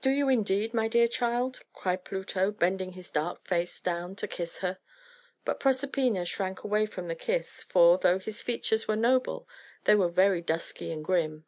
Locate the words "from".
6.86-7.08